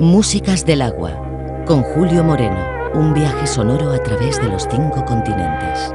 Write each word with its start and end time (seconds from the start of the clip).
Músicas 0.00 0.64
del 0.64 0.82
agua, 0.82 1.12
con 1.66 1.82
Julio 1.82 2.24
Moreno, 2.24 2.58
un 2.94 3.12
viaje 3.12 3.46
sonoro 3.46 3.92
a 3.92 4.02
través 4.02 4.40
de 4.40 4.48
los 4.48 4.66
cinco 4.70 5.04
continentes. 5.04 5.92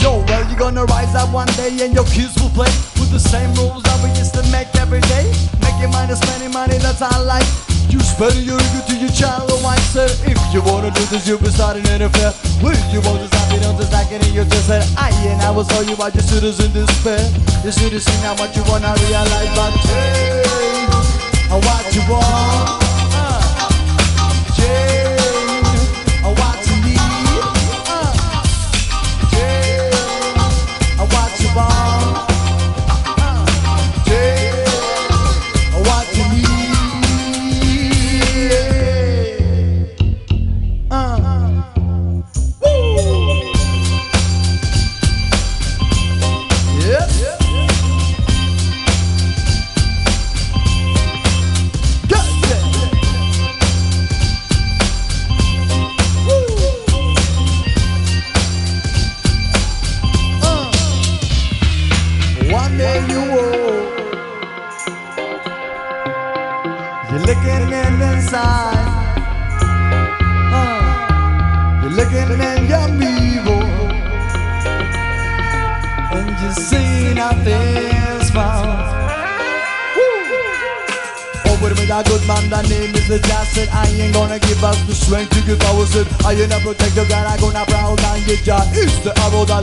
Yo, 0.00 0.24
well, 0.26 0.44
you're 0.48 0.58
gonna 0.58 0.84
rise 0.84 1.14
up 1.14 1.32
one 1.32 1.50
day 1.56 1.84
and 1.84 1.94
your 1.94 2.04
kids 2.06 2.34
will 2.40 2.50
play 2.50 2.70
with 2.98 3.10
the 3.10 3.20
same 3.20 3.52
rules 3.54 3.82
that 3.84 4.02
we 4.02 4.10
used 4.18 4.34
to 4.34 4.42
make 4.50 4.68
every 4.74 5.00
day. 5.02 5.57
Making 5.78 5.92
money, 5.92 6.14
spending 6.16 6.50
money, 6.50 6.76
that's 6.78 7.00
our 7.02 7.22
life. 7.22 7.46
You 7.88 8.00
spend 8.00 8.34
your 8.42 8.58
ego 8.58 8.82
to 8.88 8.96
your 8.98 9.10
child, 9.10 9.48
oh, 9.52 9.64
I 9.64 9.78
said, 9.94 10.10
if 10.26 10.36
you 10.52 10.60
wanna 10.60 10.90
do 10.90 11.04
this, 11.04 11.28
you'll 11.28 11.38
be 11.38 11.50
starting 11.50 11.86
an 11.86 12.02
affair. 12.02 12.34
Well, 12.60 12.74
you 12.90 13.00
want 13.02 13.22
you 13.22 13.60
don't 13.60 13.78
just 13.78 13.92
like 13.92 14.10
it, 14.10 14.20
and 14.26 14.34
you 14.34 14.42
just 14.42 14.66
said, 14.66 14.82
I 14.98 15.10
and 15.30 15.40
I 15.40 15.52
will 15.52 15.62
tell 15.62 15.84
you 15.84 15.94
about 15.94 16.16
your 16.16 16.24
in 16.42 16.72
despair. 16.72 17.22
You 17.62 17.70
should 17.70 17.92
have 17.92 18.02
seen 18.02 18.20
how 18.26 18.34
much 18.34 18.56
you 18.56 18.64
wanna 18.66 18.92
realize, 19.06 19.54
but 19.54 19.70
change, 19.86 21.62
what 21.62 21.94
you 21.94 22.02
want. 22.10 22.87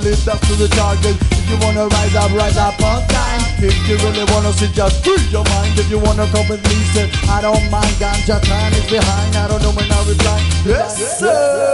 lived 0.06 0.30
up 0.30 0.40
to 0.42 0.54
the 0.54 0.68
target. 0.68 1.18
If 1.34 1.50
you 1.50 1.58
wanna 1.66 1.88
rise 1.88 2.16
up, 2.16 2.32
rise 2.38 2.58
up 2.58 2.80
on 2.84 3.02
time. 3.08 3.42
If 3.58 3.74
you 3.90 3.98
really 4.06 4.24
wanna 4.32 4.54
see, 4.54 4.70
just 4.72 5.04
free 5.04 5.18
your 5.34 5.44
mind. 5.46 5.80
If 5.80 5.90
you 5.90 5.98
wanna 5.98 6.28
come 6.28 6.48
with 6.48 6.64
me, 6.70 6.78
say, 6.94 7.10
I 7.28 7.42
don't 7.42 7.66
mind 7.72 7.96
Ganja 7.98 8.40
time 8.40 8.74
is 8.74 8.86
behind, 8.86 9.36
I 9.36 9.48
don't 9.48 9.64
know 9.64 9.72
when 9.72 9.92
I 9.92 10.00
reply. 10.08 10.40
Yes, 10.64 11.20
sir. 11.20 11.65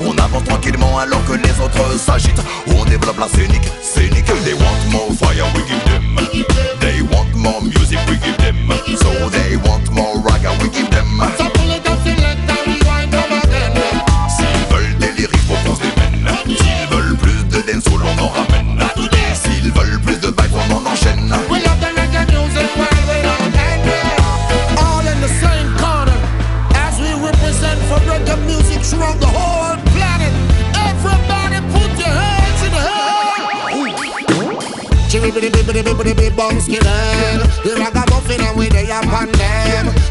On 0.00 0.18
avance 0.18 0.44
tranquillement 0.44 0.98
alors 0.98 1.24
que 1.24 1.34
les 1.34 1.64
autres 1.64 1.98
s'agitent. 1.98 2.42
On 2.68 2.84
développe 2.84 3.18
la 3.18 3.28
scénique, 3.28 3.68
scénique. 3.80 4.26
They 4.44 4.54
want 4.54 4.90
more 4.90 5.12
fire, 5.12 5.46
we 5.54 5.62
give 5.66 5.84
them. 5.84 6.46
They 6.80 7.02
want 7.02 7.34
more 7.34 7.62
music, 7.62 7.98
we 8.08 8.16
give 8.24 8.36
them. 8.38 8.45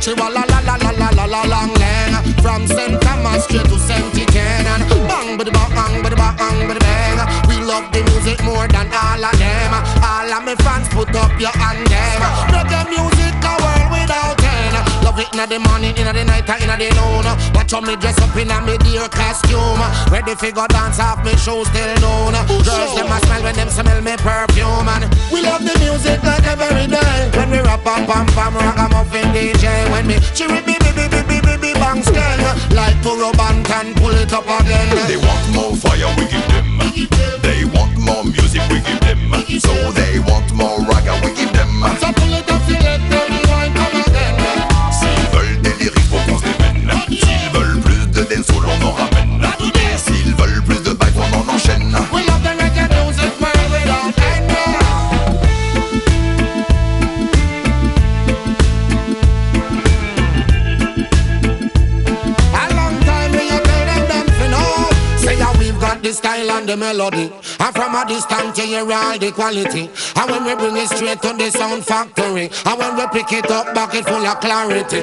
She 0.05 0.13
wa 0.13 0.27
la 0.27 0.43
la 0.45 0.59
la 0.59 0.75
la 0.75 0.91
la 0.91 1.09
la 1.17 1.25
la 1.25 1.41
long 1.49 1.73
lang 1.81 2.13
From 2.43 2.67
St. 2.67 3.01
Thomas 3.01 3.43
straight 3.45 3.65
to 3.65 3.79
St. 3.79 4.13
Canaan 4.29 4.81
Bang 5.09 5.35
bidi 5.35 5.49
bang 5.49 5.71
bang 5.73 6.03
bidi 6.03 6.15
bang 6.21 6.35
bang 6.37 6.59
bidi 6.69 6.79
bang 6.85 7.17
We 7.49 7.55
love 7.65 7.91
the 7.91 8.03
music 8.13 8.37
more 8.43 8.67
than 8.67 8.87
all 8.93 9.25
of 9.25 9.35
them 9.39 9.73
All 10.05 10.31
of 10.31 10.45
me 10.45 10.53
fans 10.63 10.87
put 10.89 11.09
up 11.15 11.33
your 11.41 11.49
hand 11.57 11.87
them 11.87 12.21
Reggae 12.53 12.85
music 12.91 13.14
figure 20.35 20.67
dance 20.67 20.99
off 20.99 21.23
me 21.23 21.31
shoes 21.37 21.67
still 21.67 21.93
known. 22.03 22.35
Oh, 22.35 22.61
Girls 22.61 22.93
them 22.95 23.09
a 23.09 23.17
smell 23.25 23.43
when 23.43 23.55
them 23.55 23.69
smell 23.69 24.01
me 24.01 24.15
perfume 24.17 24.87
and 24.87 25.05
we 25.31 25.41
love 25.41 25.63
the 25.63 25.73
music 25.79 26.21
like 26.23 26.45
every 26.45 26.87
day. 26.87 27.15
When 27.37 27.49
we 27.49 27.59
rap 27.59 27.83
pam 27.83 28.05
pam 28.05 28.25
pam 28.35 28.53
rock 28.55 28.77
a 28.77 28.85
muffin 28.93 29.27
DJ 29.33 29.65
when 29.91 30.07
me 30.07 30.15
chiri 30.37 30.61
be 30.65 30.75
be 30.83 30.91
be 30.93 31.05
be 31.09 31.21
be 31.25 31.37
be 31.41 31.55
be 31.57 31.71
bang 31.73 32.03
skin 32.03 32.39
like 32.75 32.97
to 33.03 33.11
rub 33.15 33.39
and 33.39 33.65
can 33.65 33.93
pull 33.95 34.13
it 34.13 34.31
up 34.33 34.45
again. 34.45 34.89
They 35.07 35.17
want 35.17 35.45
more 35.55 35.75
fire, 35.75 36.11
we 36.17 36.27
give 36.27 36.47
them. 36.51 36.77
They 37.41 37.65
want 37.65 37.97
more 37.97 38.23
music, 38.23 38.61
we 38.69 38.79
give 38.81 38.99
them. 39.01 39.31
So 39.59 39.73
they 39.91 40.19
want 40.19 40.53
more 40.53 40.79
ragga, 40.85 41.15
we 41.23 41.34
melody. 66.85 67.31
And 67.59 67.73
from 67.75 67.95
a 67.95 68.05
distance, 68.05 68.57
you 68.57 68.65
hear 68.65 68.91
all 68.91 69.17
the 69.17 69.31
quality. 69.31 69.89
And 70.15 70.29
when 70.29 70.45
we 70.45 70.53
bring 70.55 70.77
it 70.77 70.89
straight 70.89 71.21
to 71.21 71.33
the 71.33 71.49
sound 71.49 71.83
factory, 71.85 72.49
and 72.65 72.77
when 72.79 72.95
we 72.97 73.05
pick 73.13 73.31
it 73.31 73.49
up, 73.49 73.73
back 73.73 73.95
it 73.95 74.05
full 74.05 74.25
of 74.25 74.39
clarity. 74.39 75.01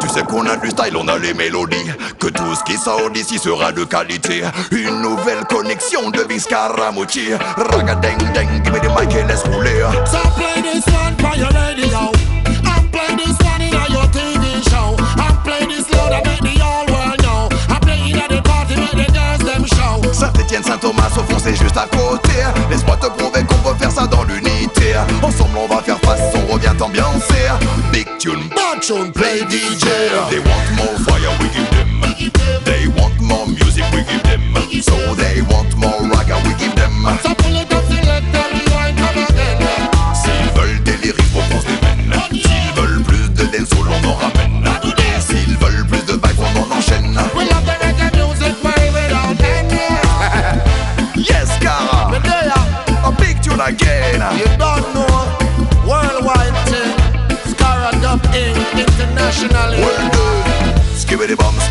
Tu 0.00 0.08
sais 0.08 0.22
qu'on 0.22 0.46
a 0.46 0.56
du 0.56 0.70
style, 0.70 0.96
on 0.96 1.08
a 1.08 1.18
les 1.18 1.34
mélodies. 1.34 1.90
Que 2.20 2.28
tout 2.28 2.54
ce 2.54 2.62
qui 2.64 2.76
sort 2.76 3.10
d'ici 3.10 3.38
sera 3.38 3.72
de 3.72 3.84
qualité. 3.84 4.42
Une 4.70 5.00
nouvelle 5.00 5.44
connexion 5.48 6.10
de 6.10 6.20
Vince 6.22 6.46
Caramucci. 6.46 7.34
Raga 7.56 7.94
deng 7.96 8.18
deng, 8.32 8.48
give 8.64 8.72
me 8.72 8.80
the 8.80 8.88
mic 8.96 9.14
et 9.14 9.26
laisse 9.26 9.44
rouler. 9.44 9.82
So 10.06 10.18
play 10.36 10.62
this 10.62 10.86
one 10.86 11.16
for 11.18 11.36
your. 11.36 11.54
And 11.94 12.13
Saint-Etienne, 20.54 20.62
Saint-Thomas, 20.62 21.10
au 21.16 21.22
fond 21.22 21.38
c'est 21.42 21.56
juste 21.56 21.76
à 21.76 21.86
côté. 21.86 22.30
Laisse-moi 22.70 22.96
te 22.96 23.06
prouver 23.06 23.42
qu'on 23.44 23.56
peut 23.56 23.76
faire 23.78 23.90
ça 23.90 24.06
dans 24.06 24.22
l'unité. 24.24 24.94
Ensemble 25.22 25.58
on 25.58 25.66
va 25.66 25.82
faire 25.82 25.98
face, 26.00 26.20
on 26.34 26.52
revient 26.52 26.72
ambiancer. 26.80 27.50
Big 27.92 28.06
tune, 28.18 28.48
bad 28.50 28.80
tune, 28.80 29.10
play 29.12 29.40
DJ. 29.48 29.84
They 30.30 30.38
want 30.38 30.70
more 30.76 30.96
fire, 31.06 31.30
we 31.40 31.48
give 31.48 31.68
them. 31.70 32.02
They 32.64 32.86
want 32.86 33.20
more 33.20 33.46
music, 33.46 33.84
we 33.92 34.04
give 34.04 34.22
them. 34.22 34.42
So 34.82 34.94
they 35.16 35.42
want 35.42 35.74
more 35.76 36.03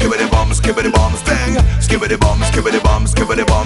Skibbity 0.03 0.29
bum, 0.31 0.49
skibbity 0.49 0.91
bum, 0.91 1.13
sting. 1.15 1.55
Skibbity 1.79 2.19
bum, 2.19 2.37
skibbity 2.41 2.83
bum, 2.83 3.05
skibbity 3.05 3.47
bum. 3.47 3.62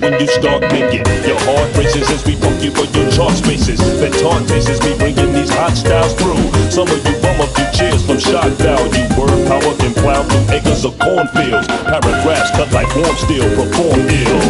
when 0.00 0.20
you 0.20 0.26
start 0.26 0.62
making 0.72 1.04
Your 1.24 1.40
heart 1.48 1.68
races 1.76 2.10
as 2.10 2.24
we 2.26 2.36
poke 2.36 2.62
you 2.62 2.70
for 2.70 2.84
your 2.96 3.10
chart 3.10 3.32
spaces. 3.32 3.78
The 3.78 4.10
taunt 4.20 4.48
faces 4.48 4.80
be 4.80 4.96
bringing 4.96 5.32
these 5.32 5.50
hot 5.50 5.76
styles 5.76 6.14
through. 6.14 6.36
Some 6.70 6.88
of 6.88 7.00
you 7.06 7.14
bum 7.22 7.40
up 7.40 7.56
your 7.56 7.70
cheers 7.72 8.04
from 8.04 8.18
shot 8.18 8.50
value. 8.60 9.06
Word 9.16 9.48
power 9.48 9.74
can 9.76 9.92
plow 9.94 10.22
through 10.22 10.56
acres 10.56 10.84
of 10.84 10.98
cornfields. 10.98 11.66
Paragraphs 11.66 12.50
cut 12.52 12.72
like 12.72 12.90
warm 12.96 13.16
steel, 13.16 13.48
perform 13.56 14.00
ill. 14.08 14.40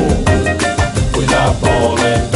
We're 1.14 1.26
not 1.30 1.60
ballin'. 1.62 2.35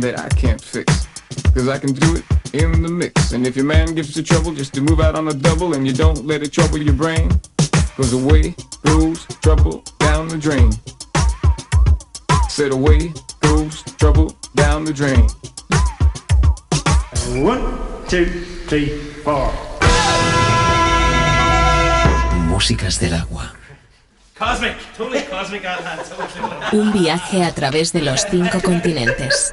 that 0.00 0.18
I 0.18 0.28
can't 0.30 0.60
fix. 0.60 1.06
Cause 1.54 1.68
I 1.68 1.78
can 1.78 1.92
do 1.92 2.16
it 2.16 2.24
in 2.54 2.82
the 2.82 2.88
mix. 2.88 3.32
And 3.32 3.46
if 3.46 3.56
your 3.56 3.64
man 3.64 3.94
gives 3.94 4.16
you 4.16 4.22
trouble 4.22 4.52
just 4.52 4.72
to 4.74 4.80
move 4.80 5.00
out 5.00 5.14
on 5.14 5.28
a 5.28 5.34
double 5.34 5.74
and 5.74 5.86
you 5.86 5.92
don't 5.92 6.26
let 6.26 6.42
it 6.42 6.52
trouble 6.52 6.78
your 6.78 6.94
brain, 6.94 7.30
cause 7.96 8.12
away 8.12 8.54
goes 8.84 9.26
trouble 9.42 9.82
down 9.98 10.28
the 10.28 10.38
drain. 10.38 10.72
Said 12.48 12.72
away 12.72 13.12
goes 13.40 13.82
trouble 13.98 14.34
down 14.54 14.84
the 14.84 14.92
drain. 14.92 15.28
One, 17.44 17.62
two, 18.08 18.26
three, 18.66 18.88
four. 19.24 19.50
Músicas 22.48 22.98
del 22.98 23.14
agua. 23.14 23.52
Cosmic, 24.36 24.74
totally 24.96 25.22
cosmic, 25.24 25.62
totally. 25.62 26.80
Un 26.80 26.92
viaje 26.92 27.44
a 27.44 27.54
través 27.54 27.92
de 27.92 28.00
los 28.00 28.22
cinco 28.30 28.60
continentes. 28.62 29.52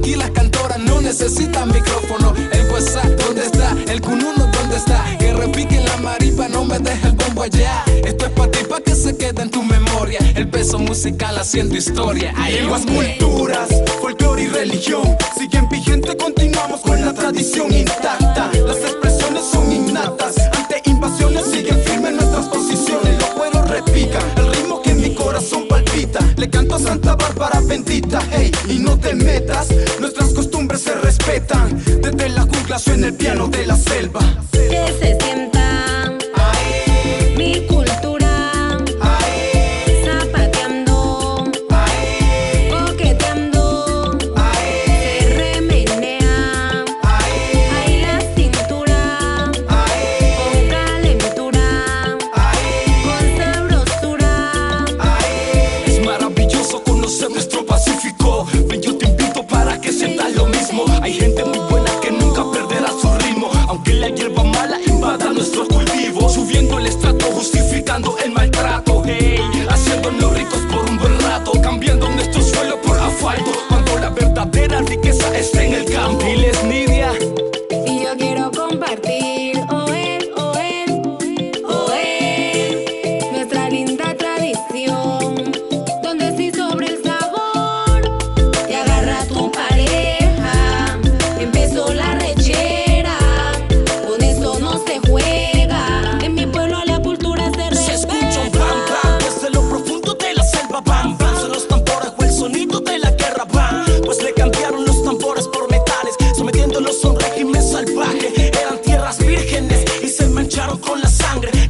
Aquí 0.00 0.14
las 0.14 0.30
cantoras 0.30 0.78
no 0.78 1.02
necesitan 1.02 1.70
micrófono. 1.70 2.32
El 2.52 2.70
WhatsApp, 2.70 3.04
¿dónde 3.20 3.44
está? 3.44 3.76
El 3.86 4.00
cununo, 4.00 4.46
¿dónde 4.50 4.76
está? 4.76 5.04
Que 5.18 5.34
repique 5.34 5.78
la 5.78 5.98
maripa, 5.98 6.48
no 6.48 6.64
me 6.64 6.78
deje 6.78 7.08
el 7.08 7.12
bombo 7.12 7.42
allá. 7.42 7.84
Esto 8.02 8.24
es 8.24 8.32
para 8.32 8.50
ti, 8.50 8.60
para 8.66 8.82
que 8.82 8.94
se 8.94 9.14
quede 9.14 9.42
en 9.42 9.50
tu 9.50 9.62
memoria. 9.62 10.18
El 10.34 10.48
peso 10.48 10.78
musical 10.78 11.36
haciendo 11.36 11.76
historia. 11.76 12.32
Lenguas, 12.32 12.86
culturas, 12.86 13.68
folclore 14.00 14.44
y 14.44 14.46
religión. 14.46 15.02
Siguen 15.36 15.68
vigente, 15.68 16.16
continuamos 16.16 16.80
con 16.80 16.98
la 17.04 17.12
tradición 17.12 17.70
intacta. 17.70 18.50
Las 18.54 18.78
expresiones 18.78 19.44
son 19.52 19.70
innatas. 19.70 20.38
Ante 20.56 20.80
invasiones 20.86 21.44
siguen 21.44 21.78
firmes 21.84 22.14
nuestras 22.14 22.46
posiciones. 22.46 23.18
Los 23.18 23.28
cueros 23.30 23.68
repican, 23.68 24.22
el 24.38 24.50
ritmo 24.50 24.80
que 24.80 24.92
en 24.92 25.02
mi 25.02 25.14
corazón 25.14 25.68
palpita. 25.68 26.20
Le 26.38 26.48
canto 26.48 26.76
a 26.76 26.78
Santa 26.78 27.16
Bárbara 27.16 27.60
bendita, 27.60 28.22
hey, 28.32 28.50
y 28.66 28.78
no 28.78 28.98
te 28.98 29.14
metas 29.14 29.68
suena 32.80 33.08
el 33.08 33.14
piano 33.14 33.46
de 33.48 33.66
la 33.66 33.76
selva. 33.76 34.20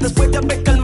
Después 0.00 0.30
de 0.30 0.38
haber 0.38 0.62
calmado 0.62 0.79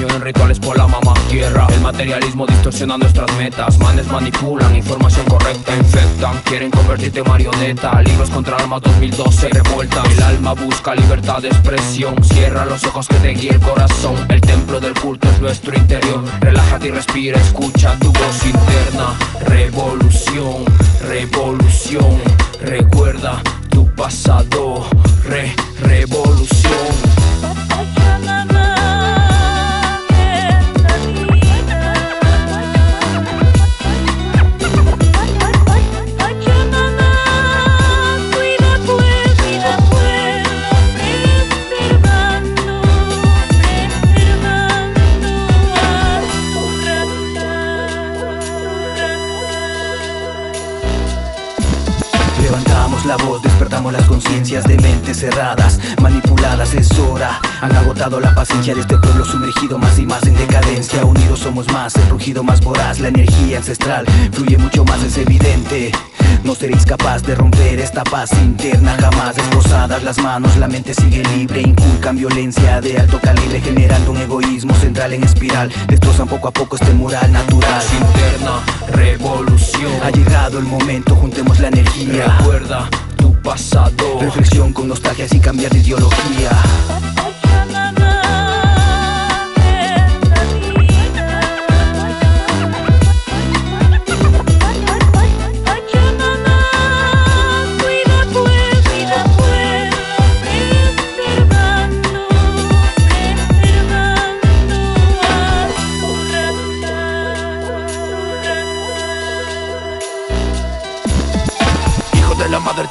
En 0.00 0.20
rituales 0.20 0.60
por 0.60 0.78
la 0.78 0.86
mamá 0.86 1.12
tierra. 1.28 1.66
El 1.74 1.80
materialismo 1.80 2.46
distorsiona 2.46 2.96
nuestras 2.96 3.30
metas. 3.36 3.78
Manes 3.80 4.06
manipulan, 4.06 4.76
información 4.76 5.26
correcta 5.26 5.76
infectan 5.76 6.40
Quieren 6.44 6.70
convertirte 6.70 7.18
en 7.18 7.28
marioneta. 7.28 8.00
Libros 8.02 8.30
contra 8.30 8.56
armas 8.58 8.80
2012 8.82 9.48
revuelta. 9.48 10.04
El 10.08 10.22
alma 10.22 10.52
busca 10.54 10.94
libertad 10.94 11.42
de 11.42 11.48
expresión. 11.48 12.14
Cierra 12.22 12.64
los 12.64 12.84
ojos 12.84 13.08
que 13.08 13.16
te 13.16 13.30
guíe 13.30 13.50
el 13.50 13.60
corazón. 13.60 14.14
El 14.28 14.40
templo 14.40 14.78
del 14.78 14.94
culto 14.94 15.28
es 15.28 15.40
nuestro 15.40 15.76
interior. 15.76 16.22
Relájate 16.40 16.88
y 16.88 16.90
respira, 16.92 17.40
escucha 17.40 17.98
tu 17.98 18.12
voz 18.12 18.46
interna. 18.46 19.18
Revolución, 19.46 20.64
revolución. 21.08 22.20
Recuerda 22.62 23.42
tu 23.68 23.92
pasado, 23.96 24.86
re, 25.24 25.54
rugido 62.28 62.44
más 62.44 62.60
voraz, 62.60 63.00
la 63.00 63.08
energía 63.08 63.56
ancestral 63.56 64.04
fluye 64.32 64.58
mucho 64.58 64.84
más, 64.84 65.02
es 65.02 65.16
evidente. 65.16 65.90
No 66.44 66.54
seréis 66.54 66.84
capaz 66.84 67.22
de 67.22 67.34
romper 67.34 67.80
esta 67.80 68.04
paz 68.04 68.30
interna 68.42 68.98
jamás 69.00 69.38
esposadas 69.38 70.02
las 70.02 70.18
manos, 70.18 70.54
la 70.58 70.68
mente 70.68 70.92
sigue 70.92 71.22
libre, 71.36 71.62
inculcan 71.62 72.16
violencia 72.16 72.82
de 72.82 72.98
alto 72.98 73.18
calibre, 73.18 73.62
generando 73.62 74.10
un 74.10 74.18
egoísmo 74.18 74.74
central 74.74 75.14
en 75.14 75.24
espiral, 75.24 75.72
destrozan 75.88 76.28
poco 76.28 76.48
a 76.48 76.50
poco 76.50 76.76
este 76.76 76.92
moral 76.92 77.32
natural. 77.32 77.82
Interna, 77.92 78.60
revolución. 78.92 79.92
Ha 80.04 80.10
llegado 80.10 80.58
el 80.58 80.66
momento, 80.66 81.16
juntemos 81.16 81.58
la 81.60 81.68
energía. 81.68 82.36
Recuerda 82.40 82.90
tu 83.16 83.32
pasado. 83.40 84.18
Reflexión 84.20 84.74
con 84.74 84.86
nostalgia 84.88 85.26
sin 85.26 85.40
cambiar 85.40 85.72
de 85.72 85.78
ideología. 85.78 86.50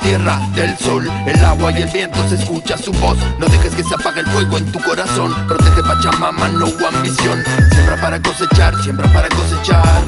Tierra, 0.08 0.40
del 0.56 0.78
sol, 0.78 1.12
el 1.26 1.44
agua 1.44 1.70
y 1.74 1.82
el 1.82 1.90
viento 1.90 2.18
se 2.30 2.36
escucha 2.36 2.78
su 2.78 2.94
voz. 2.94 3.18
No 3.40 3.46
dejes 3.48 3.76
que 3.76 3.84
se 3.84 3.94
apague 3.94 4.22
el 4.22 4.28
fuego 4.28 4.58
en 4.58 4.72
tu 4.72 4.80
corazón. 4.80 5.36
Protege 5.48 5.84
Pachamama, 5.84 6.48
no 6.48 6.68
ambición. 6.88 7.44
Siembra 7.74 8.00
para 8.00 8.22
cosechar, 8.22 8.74
siembra 8.84 9.12
para 9.12 9.28
cosechar. 9.28 10.04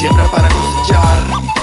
Siembra 0.00 0.24
para 0.32 0.48
cosechar. 0.48 1.53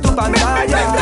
Tu 0.00 0.14
pantalla 0.14 0.97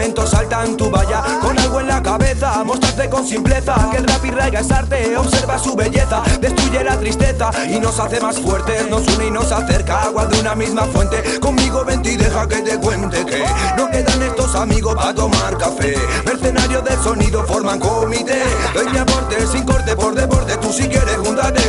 Seis 0.00 0.08
elementos 0.08 0.30
saltan 0.30 0.76
tu 0.78 0.90
valla. 0.90 1.22
Con 1.42 1.58
algo 1.58 1.78
en 1.78 1.88
la 1.88 2.02
cabeza, 2.02 2.64
mostrarte 2.64 3.10
con 3.10 3.26
simpleza. 3.26 3.74
Que 3.90 3.98
el 3.98 4.06
rap 4.06 4.24
y 4.24 4.30
raiga 4.30 4.60
es 4.60 4.70
arte, 4.70 5.14
observa 5.14 5.58
su 5.58 5.76
belleza. 5.76 6.22
Destruye 6.40 6.82
la 6.82 6.98
tristeza 6.98 7.50
y 7.68 7.78
nos 7.78 8.00
hace 8.00 8.18
más 8.18 8.40
fuertes. 8.40 8.88
Nos 8.88 9.06
une 9.08 9.26
y 9.26 9.30
nos 9.30 9.52
acerca, 9.52 10.04
agua 10.04 10.24
de 10.24 10.40
una 10.40 10.54
misma 10.54 10.84
fuente. 10.84 11.38
Conmigo 11.38 11.84
vente 11.84 12.12
y 12.12 12.16
deja 12.16 12.48
que 12.48 12.62
te 12.62 12.78
cuente 12.78 13.26
que 13.26 13.44
No 13.76 13.90
quedan 13.90 14.22
estos 14.22 14.54
amigos 14.54 14.94
para 14.94 15.14
tomar 15.14 15.58
café. 15.58 15.94
Mercenarios 16.24 16.82
del 16.82 16.98
sonido 17.02 17.44
forman 17.44 17.78
comité. 17.78 18.42
Ven 18.74 18.92
mi 18.92 18.98
aporte 18.98 19.46
sin 19.48 19.64
corte 19.64 19.94
por 19.96 20.14
deporte 20.14 20.56
Tú 20.56 20.72
si 20.72 20.88
quieres 20.88 21.18
júntate. 21.18 21.60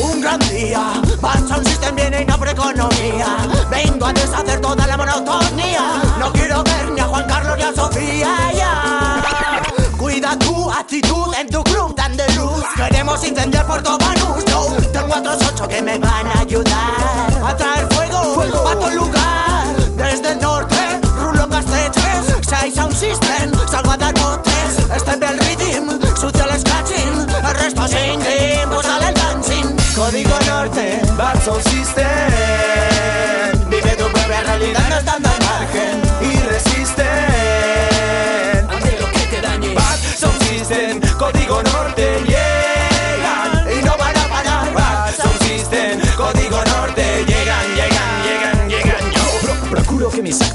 Un 0.00 0.20
gran 0.20 0.38
día, 0.50 1.02
Bad 1.20 1.48
Sound 1.48 1.66
System 1.66 1.96
viene 1.96 2.22
y 2.22 2.24
no 2.24 2.36
economía. 2.36 3.36
Vengo 3.68 4.06
a 4.06 4.12
deshacer 4.12 4.60
toda 4.60 4.86
la 4.86 4.96
monotonía. 4.96 6.02
No 6.20 6.32
quiero 6.32 6.62
ver 6.62 6.92
ni 6.92 7.00
a 7.00 7.04
Juan 7.04 7.24
Carlos 7.26 7.37
ni 7.58 7.64
a 7.64 7.74
Sofía 7.74 8.52
ya. 8.54 9.62
Cuida 9.98 10.38
tu 10.38 10.70
actitud 10.70 11.34
en 11.38 11.48
tu 11.48 11.62
club 11.64 11.94
de 12.16 12.34
luz. 12.34 12.64
Queremos 12.76 13.22
incendiar 13.24 13.66
Puerto 13.66 13.98
Banús 13.98 14.44
no. 14.50 14.66
Tengo 14.92 15.14
otros 15.14 15.38
ocho 15.52 15.68
que 15.68 15.82
me 15.82 15.98
van 15.98 16.26
a 16.26 16.40
ayudar. 16.40 17.42
A 17.44 17.56
traer 17.56 17.86
fuego, 17.92 18.68
a 18.68 18.76
tu 18.76 18.90
lugar. 18.96 19.76
Desde 19.96 20.32
el 20.32 20.40
norte, 20.40 20.76
Rulo 21.18 21.48
Casteches 21.48 22.36
Seis 22.48 22.74
Sound 22.74 22.94
System, 22.94 23.52
salgo 23.68 23.90
a 23.90 23.96
dar 23.96 24.14
botes 24.14 24.78
Este 24.94 25.10
es 25.10 25.30
el 25.30 25.38
rhythm, 25.38 26.16
sucio 26.16 26.44
el 26.44 26.60
scratching 26.60 27.26
El 27.44 27.54
resto 27.56 27.88
singing, 27.88 28.68
pues 28.70 28.86
sale 28.86 29.08
el 29.08 29.14
dancing. 29.14 29.76
Código 29.96 30.38
Norte, 30.46 31.00
Sound 31.44 31.62
System 31.64 32.97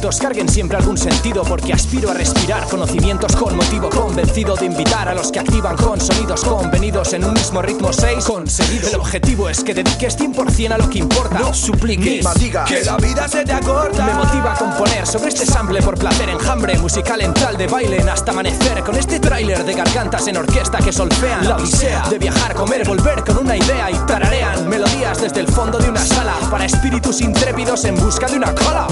Actos 0.03 0.19
carguen 0.19 0.49
siempre 0.49 0.75
algún 0.75 0.97
sentido 0.97 1.43
porque 1.43 1.71
aspiro 1.71 2.11
a 2.11 2.13
respirar 2.13 2.67
conocimientos 2.67 3.37
con 3.37 3.55
motivo 3.55 3.89
convencido 3.89 4.53
de 4.57 4.65
invitar 4.65 5.07
a 5.07 5.13
los 5.13 5.31
que 5.31 5.39
activan 5.39 5.77
con 5.77 6.01
sonidos 6.01 6.43
convenidos 6.43 7.13
en 7.13 7.23
un 7.23 7.31
mismo 7.31 7.61
ritmo 7.61 7.93
6 7.93 8.25
conseguido. 8.25 8.89
El 8.89 8.95
objetivo 8.95 9.47
es 9.47 9.63
que 9.63 9.73
dediques 9.73 10.19
100% 10.19 10.71
a 10.73 10.77
lo 10.77 10.89
que 10.89 10.99
importa. 10.99 11.39
No 11.39 11.53
supliques 11.53 12.27
que 12.67 12.83
la 12.83 12.97
vida 12.97 13.29
se 13.29 13.45
te 13.45 13.53
acorta 13.53 14.05
Me 14.05 14.13
motiva 14.13 14.51
a 14.51 14.57
componer 14.57 15.07
sobre 15.07 15.29
este 15.29 15.45
sample 15.45 15.81
por 15.81 15.97
placer 15.97 16.27
enjambre 16.27 16.77
musical 16.79 17.21
entral 17.21 17.55
de 17.55 17.67
baile 17.67 18.01
en 18.01 18.09
hasta 18.09 18.31
amanecer 18.31 18.83
con 18.83 18.97
este 18.97 19.21
tráiler 19.21 19.63
de 19.63 19.73
gargantas 19.73 20.27
en 20.27 20.35
orquesta 20.35 20.79
que 20.79 20.91
solfean 20.91 21.47
la 21.47 21.55
odisea 21.55 22.09
de 22.09 22.19
viajar, 22.19 22.55
comer, 22.55 22.85
volver 22.85 23.23
con 23.23 23.37
una 23.37 23.55
idea 23.55 23.89
y 23.89 23.95
tararean 24.05 24.67
melodías 24.67 25.21
desde 25.21 25.39
el 25.39 25.47
fondo 25.47 25.77
de 25.77 25.87
una 25.87 26.03
sala 26.03 26.33
para 26.51 26.65
espíritus 26.65 27.21
intrépidos 27.21 27.85
en 27.85 27.95
busca 27.95 28.27
de 28.27 28.35
una 28.35 28.53
cola. 28.53 28.85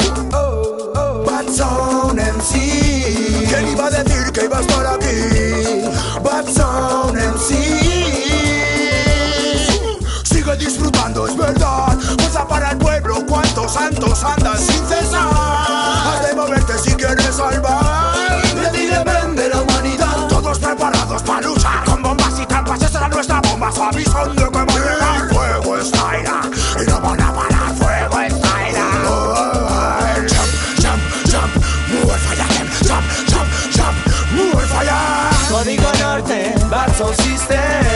Bad 1.25 1.47
Sound 1.49 2.19
MC 2.19 3.47
¿Quién 3.49 3.67
iba 3.69 3.85
a 3.87 3.89
decir 3.89 4.31
que 4.31 4.45
iba 4.45 4.57
a 4.57 4.61
estar 4.61 4.85
aquí? 4.87 5.83
Bad 6.23 6.47
Sound 6.47 7.17
MC 7.17 7.49
Sigue 10.23 10.55
disfrutando, 10.57 11.27
es 11.27 11.35
verdad. 11.35 11.97
Fuerza 11.99 12.47
para 12.47 12.71
el 12.71 12.77
pueblo, 12.77 13.25
cuántos 13.27 13.73
santos 13.73 14.23
andan 14.23 14.57
sin 14.57 14.87
cesar 14.87 15.30
Bad 37.47 37.90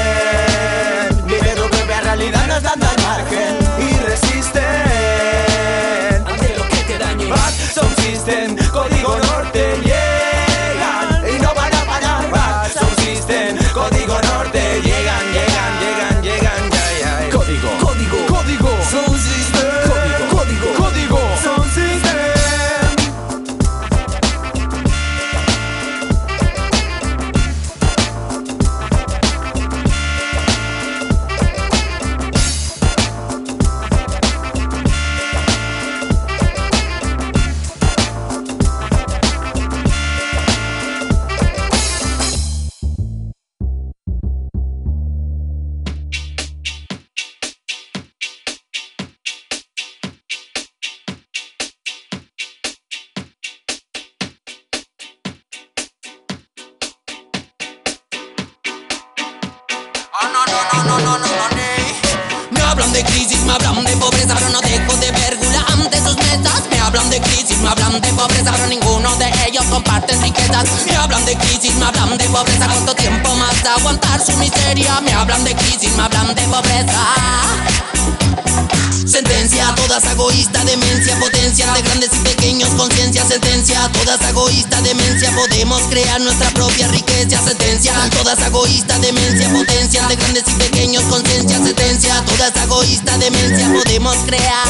Sentencia 79.06 79.74
todas 79.76 80.04
egoísta, 80.06 80.64
demencia, 80.66 81.16
potencia 81.20 81.72
de 81.74 81.82
grandes 81.84 82.10
y 82.12 82.20
pequeños, 82.20 82.70
conciencia, 82.70 83.24
sentencia 83.24 83.88
todas 83.94 84.20
egoísta, 84.28 84.82
demencia, 84.82 85.32
podemos 85.36 85.82
crear 85.84 86.20
nuestra 86.22 86.50
propia 86.50 86.88
riqueza, 86.88 87.40
sentencia 87.44 87.94
todas 88.10 88.40
egoísta, 88.40 88.98
demencia, 88.98 89.48
potencia 89.50 90.08
de 90.08 90.16
grandes 90.16 90.44
y 90.48 90.54
pequeños, 90.54 91.04
conciencia, 91.04 91.58
sentencia 91.64 92.24
todas 92.26 92.56
egoísta, 92.56 93.18
demencia, 93.20 93.72
podemos 93.72 94.16
crear 94.26 94.68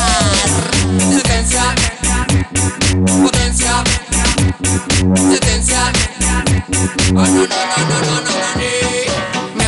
sentencia, 1.11 1.75
potencia, 3.23 3.83
sentencia. 5.29 5.93
Oh, 7.07 7.19
no, 7.19 7.23
no, 7.23 7.37
no, 7.37 7.47
no, 7.47 8.01
no, 8.01 8.21
no, 8.21 8.31
no, 8.31 9.14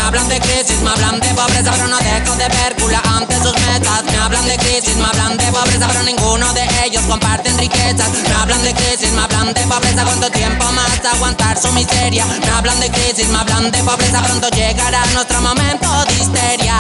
hablan 0.07 0.29
de 0.29 0.39
crisis, 0.39 0.79
me 0.81 0.89
hablan 0.89 1.19
de 1.19 1.27
pobreza, 1.33 1.71
pero 1.71 1.87
no 1.87 1.97
dejo 1.97 2.35
de 2.37 2.47
ver 2.47 2.75
gula 2.79 3.01
ante 3.17 3.35
sus 3.41 3.53
metas. 3.53 4.03
Me 4.05 4.17
hablan 4.17 4.47
de 4.47 4.57
crisis, 4.57 4.95
me 4.95 5.03
hablan 5.03 5.35
de 5.35 5.45
pobreza, 5.51 5.87
pero 5.87 6.03
ninguno 6.03 6.53
de 6.53 6.65
ellos 6.85 7.03
comparten 7.09 7.57
riquezas. 7.57 8.09
Me 8.09 8.33
hablan 8.33 8.63
de 8.63 8.73
crisis, 8.73 9.11
me 9.11 9.21
hablan 9.21 9.53
de 9.53 9.61
pobreza, 9.61 10.05
cuánto 10.05 10.29
tiempo 10.31 10.63
más 10.71 10.87
aguantar 11.13 11.57
su 11.59 11.71
miseria. 11.73 12.25
Me 12.25 12.49
hablan 12.49 12.79
de 12.79 12.89
crisis, 12.89 13.27
me 13.27 13.37
hablan 13.37 13.69
de 13.69 13.83
pobreza, 13.83 14.21
pronto 14.21 14.47
llegará 14.49 15.05
nuestro 15.13 15.41
momento 15.41 15.87
de 16.05 16.13
histeria. 16.13 16.75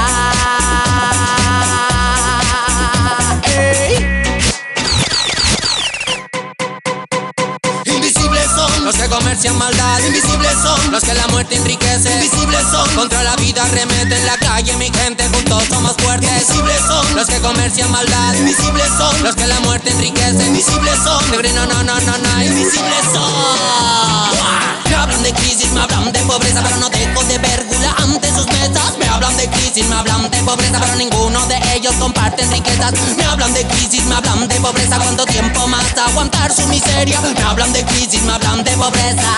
Los 8.87 8.95
que 8.95 9.09
comercian 9.09 9.57
maldad. 9.57 9.99
Invisibles 9.99 10.53
son 10.63 10.91
los 10.91 11.03
que 11.03 11.13
la 11.13 11.27
muerte 11.27 11.55
enriquece. 11.55 12.09
Invisibles 12.09 12.61
son 12.71 12.89
contra 12.95 13.21
la 13.21 13.35
vida 13.35 13.67
remeten 13.67 14.25
la 14.25 14.37
calle. 14.37 14.77
Mi 14.77 14.89
gente 14.89 15.27
juntos 15.27 15.65
somos 15.67 15.93
fuertes. 15.97 16.29
Invisibles 16.29 16.79
son 16.87 17.15
los 17.15 17.27
que 17.27 17.37
comercian 17.39 17.91
maldad. 17.91 18.33
Invisibles 18.35 18.87
son 18.97 19.23
los 19.23 19.35
que 19.35 19.45
la 19.45 19.59
muerte 19.59 19.91
enriquece. 19.91 20.47
Invisibles 20.47 20.95
son 21.03 21.31
de 21.31 21.53
no 21.53 21.65
no 21.65 21.83
no 21.83 21.99
no 21.99 22.17
no. 22.17 22.43
Invisibles 22.43 23.03
son. 23.11 24.86
Me 24.97 25.03
hablan 25.03 25.21
de 25.21 25.31
crisis, 25.31 25.71
me 25.73 25.81
hablan 25.81 26.11
de 26.11 26.19
pobreza, 26.21 26.63
pero 26.63 26.77
no 26.77 26.89
dejo 26.89 27.23
de 27.25 27.37
ver 27.37 27.63
gula 27.67 27.93
ante 27.99 28.33
sus 28.33 28.47
mesas. 28.47 28.97
Me 28.97 29.07
hablan 29.07 29.37
de 29.37 29.47
crisis, 29.47 29.87
me 29.87 29.95
hablan 29.95 30.27
de 30.27 30.41
pobreza, 30.41 30.79
pero 30.79 30.95
ninguno 30.95 31.45
de 31.45 31.59
ellos 31.75 31.93
comparten 31.99 32.49
riquezas. 32.51 32.93
Me 33.15 33.23
hablan 33.23 33.53
de 33.53 33.63
crisis, 33.67 34.03
me 34.05 34.15
hablan 34.15 34.47
de 34.47 34.55
pobreza, 34.55 34.97
cuánto 34.97 35.23
tiempo 35.25 35.67
más 35.67 35.85
aguantar 35.95 36.51
su 36.51 36.65
miseria. 36.67 37.21
Me 37.21 37.39
hablan 37.43 37.71
de 37.73 37.85
crisis, 37.85 38.23
me 38.23 38.33
hablan 38.33 38.63
de 38.63 38.71
pobreza. 38.71 39.31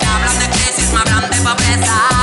Me 0.00 0.06
hablan 0.06 0.38
de 0.38 0.48
crisis, 0.48 0.90
me 0.90 1.00
hablan 1.00 1.30
de 1.30 1.36
pobreza. 1.36 2.13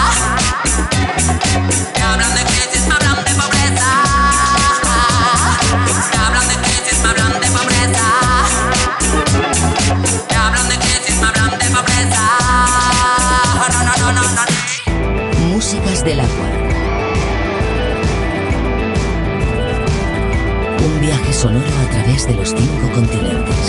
Sonoro 21.41 21.65
a 21.65 21.89
través 21.89 22.27
de 22.27 22.35
los 22.35 22.49
cinco 22.49 22.91
continentes. 22.93 23.60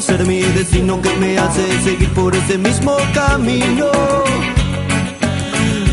Ser 0.00 0.26
mi 0.26 0.40
destino 0.40 1.00
que 1.00 1.08
me 1.16 1.38
hace 1.38 1.82
seguir 1.82 2.10
por 2.10 2.34
ese 2.36 2.58
mismo 2.58 2.96
camino. 3.14 3.90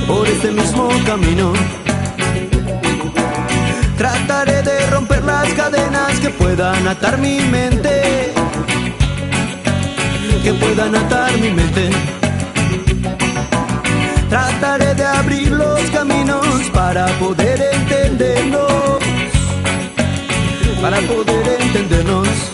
Por 0.05 0.27
ese 0.27 0.51
mismo 0.51 0.89
camino. 1.05 1.53
Trataré 3.97 4.61
de 4.61 4.89
romper 4.91 5.23
las 5.23 5.47
cadenas 5.53 6.19
que 6.19 6.29
puedan 6.31 6.85
atar 6.85 7.17
mi 7.17 7.39
mente. 7.39 8.33
Que 10.43 10.53
puedan 10.53 10.95
atar 10.95 11.31
mi 11.39 11.49
mente. 11.51 11.89
Trataré 14.29 14.95
de 14.95 15.05
abrir 15.05 15.49
los 15.49 15.81
caminos 15.91 16.45
para 16.73 17.07
poder 17.19 17.69
entendernos. 17.73 18.99
Para 20.81 20.99
poder 20.99 21.61
entendernos. 21.61 22.53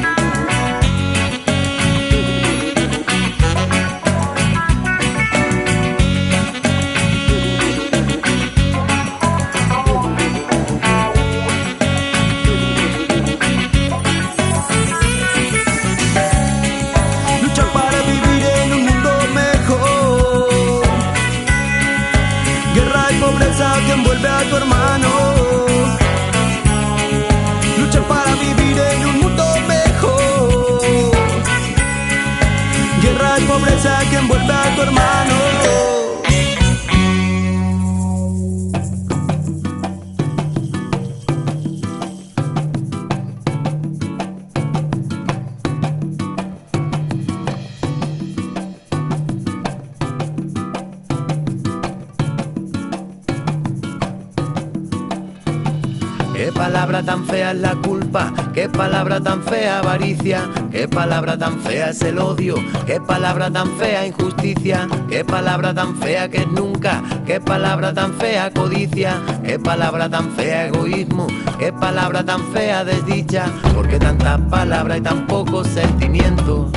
palabra 56.81 57.03
tan 57.03 57.25
fea 57.25 57.51
es 57.51 57.59
la 57.59 57.75
culpa, 57.75 58.33
qué 58.55 58.67
palabra 58.67 59.21
tan 59.21 59.43
fea 59.43 59.77
avaricia, 59.77 60.49
qué 60.71 60.87
palabra 60.87 61.37
tan 61.37 61.59
fea 61.59 61.91
es 61.91 62.01
el 62.01 62.17
odio, 62.17 62.55
qué 62.87 62.99
palabra 62.99 63.51
tan 63.51 63.69
fea 63.77 64.07
injusticia, 64.07 64.87
qué 65.07 65.23
palabra 65.23 65.75
tan 65.75 65.95
fea 65.97 66.27
que 66.27 66.39
es 66.39 66.47
nunca, 66.47 67.03
qué 67.27 67.39
palabra 67.39 67.93
tan 67.93 68.15
fea 68.15 68.49
codicia, 68.49 69.21
qué 69.45 69.59
palabra 69.59 70.09
tan 70.09 70.31
fea 70.31 70.69
egoísmo, 70.69 71.27
qué 71.59 71.71
palabra 71.71 72.23
tan 72.25 72.41
fea 72.51 72.83
desdicha, 72.83 73.45
porque 73.75 73.99
tantas 73.99 74.39
palabras 74.49 74.97
y 74.97 75.01
tan 75.01 75.27
pocos 75.27 75.67
sentimientos. 75.67 76.71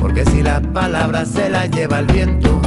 Porque 0.00 0.24
si 0.26 0.44
las 0.44 0.60
palabras 0.68 1.28
se 1.28 1.50
las 1.50 1.68
lleva 1.72 1.98
el 1.98 2.06
viento, 2.06 2.60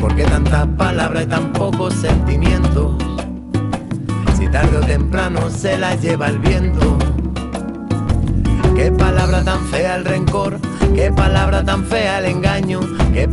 porque 0.00 0.24
tantas 0.24 0.66
palabras 0.76 1.22
y 1.22 1.26
tan 1.26 1.52
pocos 1.52 1.94
sentimientos. 1.94 3.13
Tarde 4.54 4.76
o 4.76 4.80
temprano 4.82 5.50
se 5.50 5.76
las 5.76 6.00
lleva 6.00 6.28
el 6.28 6.38
viento. 6.38 6.96
Qué 8.76 8.92
palabra 8.92 9.42
tan 9.42 9.58
fea 9.66 9.96
el 9.96 10.04
rencor, 10.04 10.60
qué 10.94 11.10
palabra 11.10 11.64
tan 11.64 11.84
fea 11.84 12.20
el 12.20 12.26
engaño, 12.26 12.78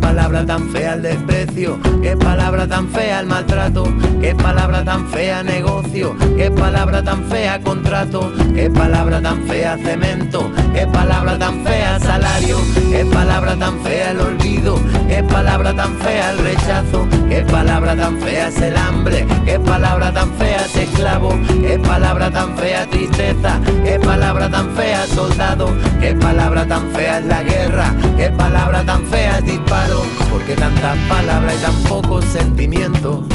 palabra 0.01 0.45
tan 0.45 0.69
fea 0.69 0.95
el 0.95 1.03
desprecio, 1.03 1.79
qué 2.01 2.17
palabra 2.17 2.67
tan 2.67 2.89
fea 2.89 3.21
el 3.21 3.27
maltrato, 3.27 3.83
qué 4.19 4.35
palabra 4.35 4.83
tan 4.83 5.07
fea 5.07 5.43
negocio, 5.43 6.15
qué 6.35 6.51
palabra 6.51 7.03
tan 7.03 7.23
fea 7.25 7.61
contrato, 7.61 8.33
qué 8.53 8.69
palabra 8.69 9.21
tan 9.21 9.43
fea 9.43 9.77
cemento, 9.77 10.51
qué 10.73 10.87
palabra 10.87 11.37
tan 11.37 11.63
fea 11.63 11.99
salario, 11.99 12.57
qué 12.89 13.05
palabra 13.05 13.55
tan 13.55 13.79
fea 13.79 14.11
el 14.11 14.19
olvido, 14.19 14.79
qué 15.07 15.23
palabra 15.23 15.73
tan 15.73 15.95
fea 15.97 16.31
el 16.31 16.37
rechazo, 16.39 17.07
qué 17.29 17.41
palabra 17.43 17.95
tan 17.95 18.19
fea 18.19 18.47
es 18.47 18.61
el 18.61 18.75
hambre, 18.75 19.25
qué 19.45 19.59
palabra 19.59 20.11
tan 20.11 20.31
fea 20.33 20.65
es 20.65 20.75
esclavo, 20.75 21.29
qué 21.61 21.79
palabra 21.79 22.31
tan 22.31 22.57
fea 22.57 22.85
tristeza, 22.87 23.59
qué 23.83 23.99
palabra 23.99 24.49
tan 24.49 24.71
fea 24.75 25.05
soldado, 25.07 25.69
qué 25.99 26.15
palabra 26.15 26.65
tan 26.65 26.89
fea 26.91 27.19
es 27.19 27.25
la 27.25 27.43
guerra, 27.43 27.93
qué 28.17 28.31
palabra 28.31 28.83
tan 28.83 29.05
fea 29.05 29.37
es 29.37 29.45
disparo, 29.45 29.90
porque 30.29 30.55
tantas 30.55 30.97
palabras 31.09 31.55
y 31.55 31.61
tan 31.61 31.75
pocos 31.83 32.25
sentimientos. 32.25 33.25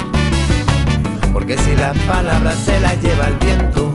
Porque 1.32 1.56
si 1.58 1.76
las 1.76 1.96
palabras 1.98 2.56
se 2.64 2.80
las 2.80 3.00
lleva 3.02 3.28
el 3.28 3.36
viento, 3.36 3.92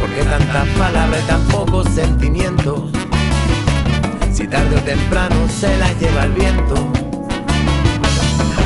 porque 0.00 0.22
tantas 0.24 0.68
palabras 0.78 1.20
y 1.22 1.26
tan 1.26 1.42
pocos 1.48 1.88
sentimientos. 1.88 2.90
Si 4.32 4.46
tarde 4.48 4.76
o 4.76 4.80
temprano 4.80 5.36
se 5.48 5.76
las 5.78 5.98
lleva 6.00 6.24
el 6.24 6.32
viento. 6.32 6.74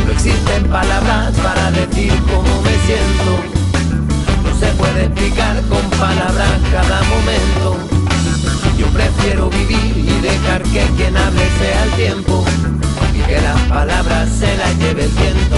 No 0.06 0.12
existen 0.12 0.64
palabras 0.70 1.34
para 1.36 1.70
decir 1.70 2.12
cómo 2.30 2.62
me 2.62 2.74
siento. 2.86 3.32
No 4.44 4.54
se 4.58 4.66
puede 4.74 5.04
explicar 5.04 5.60
con 5.68 5.82
palabras 5.98 6.60
cada 6.72 7.02
momento. 7.02 7.95
Yo 8.78 8.86
prefiero 8.88 9.48
vivir 9.48 9.96
y 9.96 10.20
dejar 10.20 10.62
que 10.62 10.84
quien 10.96 11.16
hable 11.16 11.48
sea 11.58 11.84
el 11.84 11.90
tiempo 11.92 12.44
y 13.14 13.20
que 13.26 13.40
las 13.40 13.60
palabras 13.62 14.28
se 14.28 14.56
las 14.56 14.78
lleve 14.78 15.04
el 15.04 15.10
viento. 15.10 15.56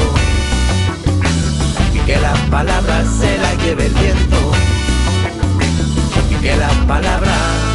Y 1.94 1.98
que 2.06 2.20
las 2.20 2.38
palabras 2.50 3.06
se 3.18 3.38
las 3.38 3.62
lleve 3.64 3.86
el 3.86 3.94
viento. 3.94 4.52
Y 6.30 6.34
que 6.42 6.56
las 6.56 6.74
palabras 6.86 7.67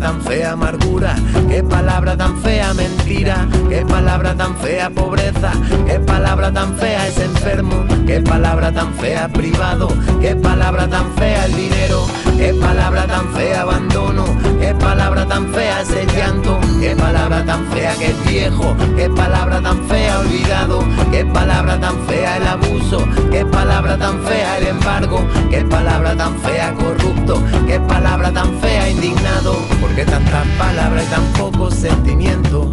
tan 0.00 0.20
fea 0.22 0.52
amargura, 0.52 1.14
qué 1.48 1.62
palabra 1.62 2.16
tan 2.16 2.40
fea 2.40 2.72
mentira, 2.74 3.46
qué 3.68 3.84
palabra 3.84 4.34
tan 4.34 4.56
fea 4.56 4.88
pobreza, 4.90 5.52
qué 5.86 6.00
palabra 6.00 6.50
tan 6.50 6.74
fea 6.76 7.06
es 7.06 7.18
enfermo, 7.18 7.84
qué 8.10 8.20
palabra 8.22 8.72
tan 8.72 8.92
fea 8.94 9.28
privado, 9.28 9.86
qué 10.20 10.34
palabra 10.34 10.88
tan 10.88 11.12
fea 11.12 11.44
el 11.44 11.54
dinero, 11.54 12.04
qué 12.36 12.52
palabra 12.54 13.06
tan 13.06 13.28
fea 13.28 13.60
abandono, 13.60 14.24
qué 14.58 14.74
palabra 14.74 15.24
tan 15.26 15.46
fea 15.54 15.82
es 15.82 15.90
el 15.90 16.08
llanto, 16.08 16.58
qué 16.80 16.96
palabra 16.96 17.44
tan 17.44 17.64
fea 17.66 17.94
que 17.94 18.06
es 18.06 18.24
viejo, 18.26 18.74
qué 18.96 19.08
palabra 19.10 19.60
tan 19.60 19.78
fea 19.86 20.18
olvidado, 20.18 20.84
qué 21.12 21.24
palabra 21.24 21.78
tan 21.78 21.96
fea 22.08 22.36
el 22.38 22.48
abuso, 22.48 23.06
qué 23.30 23.46
palabra 23.46 23.96
tan 23.96 24.20
fea 24.24 24.58
el 24.58 24.66
embargo, 24.66 25.24
qué 25.48 25.60
palabra 25.66 26.16
tan 26.16 26.36
fea 26.40 26.74
corrupto, 26.74 27.40
qué 27.68 27.78
palabra 27.78 28.32
tan 28.32 28.52
fea 28.60 28.90
indignado, 28.90 29.54
porque 29.80 30.04
tantas 30.04 30.48
palabras 30.58 31.04
y 31.04 31.10
tan 31.10 31.24
pocos 31.38 31.74
sentimientos, 31.74 32.66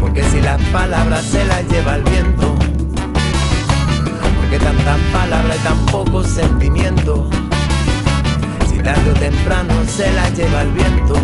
porque 0.00 0.22
si 0.30 0.40
las 0.40 0.62
palabras 0.70 1.24
se 1.24 1.44
las 1.44 1.68
lleva 1.68 1.96
el 1.96 2.04
viento, 2.04 2.69
porque 4.50 4.64
tantas 4.64 4.98
palabras 5.12 5.56
y 5.56 5.62
tan 5.62 5.86
pocos 5.86 6.26
sentimientos, 6.26 7.20
si 8.68 8.78
tarde 8.78 9.10
o 9.10 9.14
temprano 9.14 9.74
se 9.86 10.10
las 10.12 10.36
lleva 10.36 10.62
el 10.62 10.72
viento. 10.72 11.14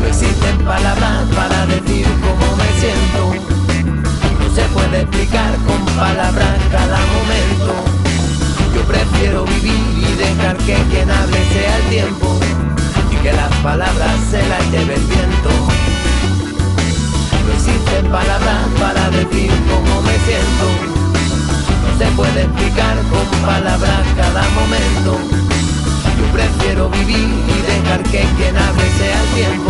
No 0.00 0.06
existen 0.06 0.58
palabras 0.66 1.24
para 1.34 1.64
decir 1.66 2.06
cómo 2.20 2.56
me 2.56 2.68
siento. 2.78 3.22
No 4.38 4.54
se 4.54 4.62
puede 4.74 5.00
explicar 5.00 5.54
con 5.66 5.82
palabras 5.96 6.58
cada 6.70 6.98
momento. 6.98 7.74
Yo 8.74 8.82
prefiero 8.82 9.44
vivir 9.44 9.80
y 9.96 10.12
dejar 10.16 10.56
que 10.58 10.74
quien 10.90 11.10
hable 11.10 11.38
sea 11.54 11.76
el 11.78 11.84
tiempo 11.88 12.38
y 13.12 13.16
que 13.16 13.32
las 13.32 13.54
palabras 13.62 14.16
se 14.30 14.46
las 14.46 14.70
lleve 14.70 14.94
el 14.94 15.04
viento. 15.04 15.50
No 17.46 17.52
existen 17.54 18.10
palabras 18.10 18.66
para 18.78 19.08
decir 19.10 19.50
cómo 19.70 20.02
me 20.02 20.18
siento. 20.26 20.99
Se 22.00 22.06
puede 22.12 22.44
explicar 22.44 22.96
con 23.10 23.40
palabras 23.44 24.06
cada 24.16 24.42
momento. 24.52 25.18
Yo 26.18 26.32
prefiero 26.32 26.88
vivir 26.88 27.28
y 27.28 27.82
dejar 27.82 28.02
que 28.04 28.24
quien 28.38 28.56
hable 28.56 28.90
sea 28.96 29.22
el 29.22 29.28
tiempo 29.34 29.69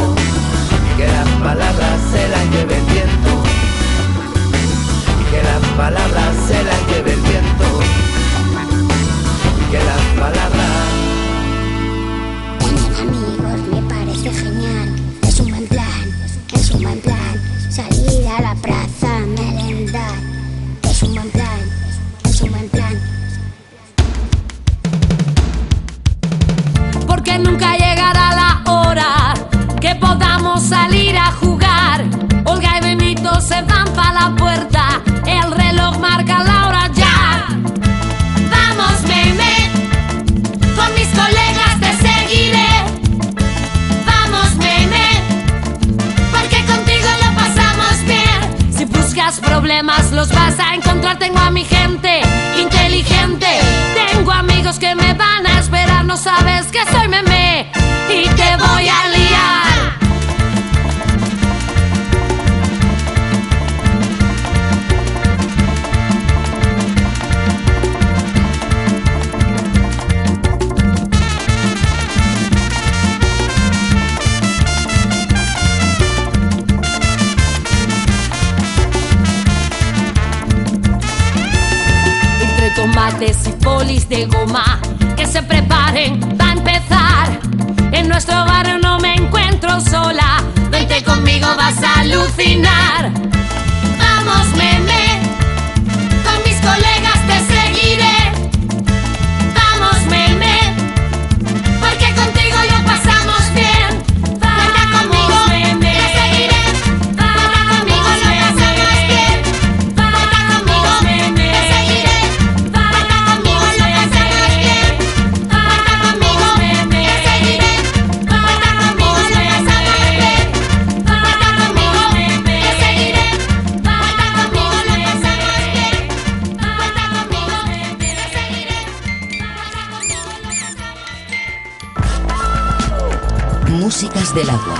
Del 134.34 134.48
agua. 134.48 134.74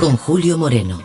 Con 0.00 0.16
Julio 0.16 0.56
Moreno. 0.56 0.98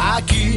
Aquí, 0.00 0.56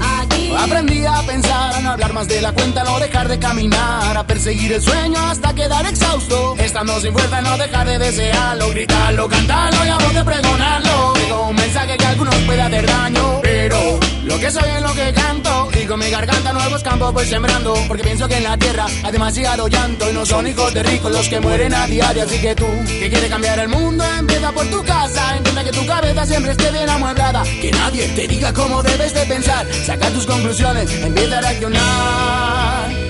aprendí 0.58 1.06
a 1.06 1.22
pensar, 1.22 1.76
a 1.76 1.80
no 1.82 1.92
hablar 1.92 2.14
más 2.14 2.28
de 2.28 2.42
la 2.42 2.52
cuenta, 2.52 2.84
no 2.84 3.00
dejar 3.00 3.28
de 3.28 3.38
caminar, 3.38 4.18
a 4.18 4.23
perseguir 4.44 4.74
el 4.74 4.82
sueño 4.82 5.20
hasta 5.20 5.54
quedar 5.54 5.86
exhausto. 5.86 6.56
Estando 6.58 7.00
sin 7.00 7.14
fuerza, 7.14 7.42
no 7.42 7.58
dejar 7.58 7.88
de 7.88 7.98
desearlo, 7.98 8.70
gritarlo, 8.72 9.30
cantarlo 9.30 9.86
y 9.86 9.88
a 9.88 9.98
voz 9.98 10.14
de 10.14 10.24
pregonarlo. 10.26 11.14
Tengo 11.14 11.48
un 11.48 11.56
mensaje 11.56 11.96
que 11.96 12.06
a 12.06 12.10
algunos 12.10 12.36
puede 12.36 12.62
hacer 12.62 12.86
daño, 12.86 13.40
pero 13.42 14.00
lo 14.26 14.40
que 14.40 14.52
soy 14.52 14.70
es 14.70 14.82
lo 14.82 14.94
que 14.94 15.14
canto. 15.14 15.70
Y 15.82 15.86
con 15.86 15.98
mi 15.98 16.10
garganta 16.10 16.52
nuevos 16.52 16.84
campos 16.84 17.14
voy 17.14 17.26
sembrando, 17.26 17.74
porque 17.88 18.04
pienso 18.04 18.28
que 18.28 18.36
en 18.36 18.44
la 18.44 18.58
tierra 18.58 18.86
hay 19.04 19.12
demasiado 19.14 19.70
llanto 19.70 20.10
y 20.10 20.14
no 20.14 20.26
son 20.26 20.46
hijos 20.46 20.74
de 20.74 20.84
ricos 20.84 21.10
los 21.10 21.30
que 21.30 21.40
mueren 21.40 21.74
a 21.74 21.88
diario. 21.88 22.24
Así 22.24 22.38
que 22.40 22.54
tú, 22.54 22.68
que 22.86 23.10
quieres 23.10 23.30
cambiar 23.30 23.60
el 23.60 23.70
mundo, 23.70 24.04
empieza 24.20 24.52
por 24.52 24.66
tu 24.66 24.84
casa. 24.84 25.38
Entiende 25.38 25.64
que 25.64 25.72
tu 25.72 25.86
cabeza 25.86 26.26
siempre 26.26 26.52
esté 26.52 26.70
bien 26.70 26.90
amueblada. 26.90 27.44
Que 27.44 27.72
nadie 27.72 28.10
te 28.10 28.28
diga 28.28 28.52
cómo 28.52 28.84
debes 28.84 29.14
de 29.14 29.26
pensar. 29.26 29.66
Saca 29.86 30.10
tus 30.10 30.26
conclusiones, 30.26 30.92
empieza 30.92 31.38
a 31.38 31.42
reaccionar, 31.42 32.63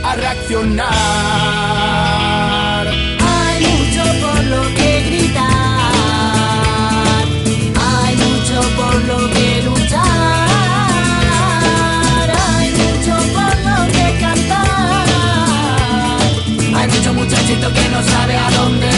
a 0.04 0.16
reaccionar. 0.16 0.88
Hay 2.88 3.66
mucho 3.66 4.04
por 4.22 4.44
lo 4.46 4.62
que 4.76 5.04
gritar, 5.10 5.92
hay 7.90 8.16
mucho 8.18 8.62
por 8.78 8.96
lo 9.06 9.18
que 9.32 9.62
luchar, 9.64 10.48
hay 12.50 12.70
mucho 12.82 13.14
por 13.36 13.56
lo 13.68 13.78
que 13.94 14.06
cantar, 14.20 15.08
Hay 16.76 16.88
mucho 16.88 17.14
muchachito 17.14 17.68
que 17.74 17.90
no 17.90 18.04
sabe 18.04 18.36
a 18.38 18.50
dónde 18.52 18.93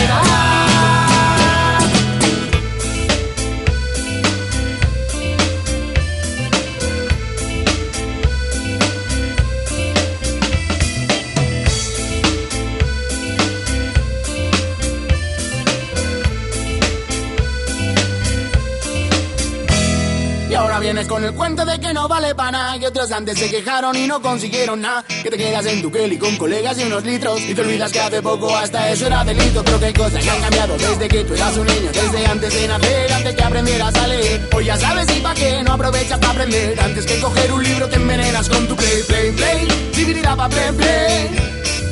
vienes 20.86 21.08
con 21.08 21.24
el 21.24 21.34
cuento 21.34 21.66
de 21.66 21.80
que 21.80 21.92
no 21.96 22.08
vale 22.08 22.36
para 22.36 22.52
nada 22.52 22.80
Que 22.80 22.88
otros 22.88 23.12
antes 23.12 23.40
se 23.40 23.50
quejaron 23.50 23.96
y 23.96 24.06
no 24.06 24.22
consiguieron 24.22 24.82
nada 24.82 25.04
Que 25.24 25.32
te 25.32 25.38
quedas 25.38 25.66
en 25.66 25.82
tu 25.82 25.92
Kelly 25.92 26.18
con 26.20 26.38
colegas 26.38 26.78
y 26.80 26.84
unos 26.84 27.04
litros 27.04 27.42
Y 27.42 27.56
te 27.56 27.62
olvidas 27.62 27.92
que 27.92 28.00
hace 28.00 28.22
poco 28.22 28.56
hasta 28.56 28.92
eso 28.92 29.08
era 29.08 29.24
delito. 29.24 29.64
Pero 29.64 29.80
que 29.80 29.86
hay 29.86 29.94
cosas 29.94 30.24
que 30.24 30.30
han 30.30 30.42
cambiado 30.42 30.78
desde 30.78 31.08
que 31.08 31.24
tú 31.24 31.34
eras 31.34 31.58
un 31.58 31.66
niño 31.66 31.90
Desde 31.92 32.26
antes 32.28 32.54
de 32.54 32.68
nacer, 32.68 33.14
antes 33.14 33.36
que 33.36 33.44
aprendieras 33.44 33.96
a 33.96 34.08
leer. 34.08 34.50
Hoy 34.54 34.66
ya 34.66 34.78
sabes 34.78 35.08
y 35.18 35.20
pa' 35.22 35.34
qué 35.34 35.64
no 35.64 35.74
aprovechas 35.74 36.20
para 36.20 36.34
aprender. 36.34 36.80
Antes 36.80 37.06
que 37.08 37.20
coger 37.20 37.52
un 37.52 37.64
libro 37.64 37.90
te 37.90 37.96
envenenas 37.96 38.48
con 38.48 38.68
tu 38.68 38.76
play, 38.76 39.04
play, 39.08 39.32
play. 39.32 39.92
Dividirá 39.96 40.36
pa' 40.36 40.50
play, 40.50 40.72
play 40.74 41.30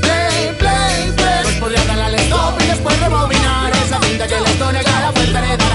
Play, 0.02 0.56
play, 0.60 1.12
play. 1.16 1.44
Pues 1.44 1.56
podrías 1.56 1.88
darle 1.88 2.04
al 2.04 2.16
stop 2.16 2.62
y 2.62 2.68
después 2.68 3.00
rebobinar 3.00 3.72
Esa 3.86 4.00
cinta 4.02 4.28
que 4.28 4.52
historia 4.52 4.84
que 4.84 4.90
a 4.90 5.02
la 5.02 5.12
fuerza 5.12 5.42
le 5.42 5.73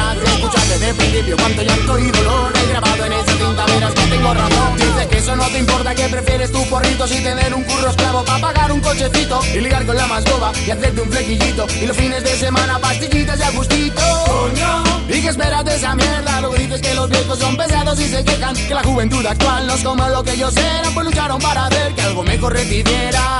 desde 0.78 0.90
el 0.90 0.96
principio 0.96 1.36
cuánto 1.36 1.62
llanto 1.62 1.98
y 1.98 2.10
dolor. 2.10 2.52
Hay 2.54 2.66
grabado 2.68 3.04
en 3.04 3.12
esa 3.12 3.32
cinta, 3.32 3.66
verás 3.66 3.94
que 3.94 4.02
tengo 4.02 4.34
razón. 4.34 4.76
Dices 4.76 5.06
que 5.08 5.18
eso 5.18 5.36
no 5.36 5.46
te 5.46 5.58
importa, 5.58 5.94
que 5.94 6.08
prefieres 6.08 6.52
tu 6.52 6.64
porrito. 6.68 7.06
Si 7.06 7.22
tener 7.22 7.54
un 7.54 7.64
curro 7.64 7.90
esclavo 7.90 8.24
para 8.24 8.40
pagar 8.40 8.72
un 8.72 8.80
cochecito. 8.80 9.40
Y 9.54 9.60
ligar 9.60 9.84
con 9.86 9.96
la 9.96 10.06
más 10.06 10.24
boba 10.24 10.52
y 10.66 10.70
hacerte 10.70 11.00
un 11.00 11.10
flequillito. 11.10 11.66
Y 11.80 11.86
los 11.86 11.96
fines 11.96 12.22
de 12.22 12.36
semana 12.36 12.78
pastillitas 12.78 13.38
y 13.38 13.42
a 13.42 13.50
gustito. 13.50 14.02
Coño. 14.26 14.84
¿Y 15.08 15.20
qué 15.20 15.28
esperas 15.28 15.64
de 15.64 15.74
esa 15.74 15.94
mierda? 15.94 16.40
Luego 16.40 16.54
dices 16.56 16.80
que 16.80 16.94
los 16.94 17.10
viejos 17.10 17.38
son 17.38 17.56
pesados 17.56 18.00
y 18.00 18.08
se 18.08 18.24
quejan. 18.24 18.54
Que 18.54 18.74
la 18.74 18.82
juventud 18.82 19.24
actual 19.26 19.66
no 19.66 19.74
es 19.74 19.82
como 19.82 20.08
lo 20.08 20.22
que 20.22 20.32
ellos 20.32 20.56
eran 20.56 20.94
Pues 20.94 21.06
lucharon 21.06 21.40
para 21.40 21.66
hacer 21.66 21.94
que 21.94 22.02
algo 22.02 22.22
mejor 22.22 22.52
recibiera. 22.52 23.38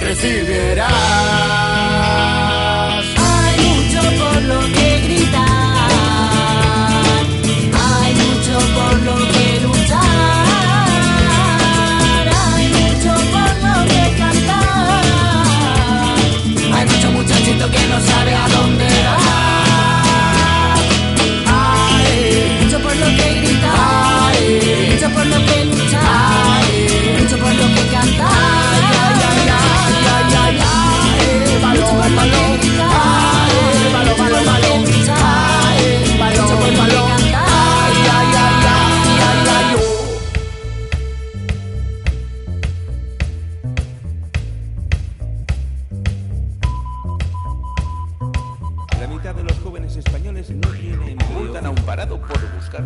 Recibieras. 0.00 0.92
Hay 3.16 3.60
mucho 3.64 4.24
por 4.24 4.42
lo 4.42 4.60
que 4.72 4.98
muchachito 17.58 17.70
que 17.70 17.86
no 17.88 18.07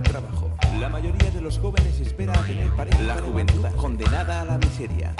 trabajo. 0.00 0.50
La 0.80 0.88
mayoría 0.88 1.30
de 1.30 1.40
los 1.40 1.58
jóvenes 1.58 2.00
espera 2.00 2.32
a 2.32 2.42
tener 2.44 2.70
pareja. 2.70 3.02
La 3.02 3.16
juventud 3.16 3.66
condenada 3.76 4.40
a 4.40 4.44
la 4.44 4.58
miseria. 4.58 5.14